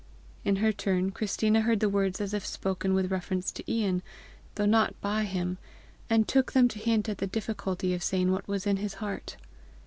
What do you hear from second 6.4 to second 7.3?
them to hint at the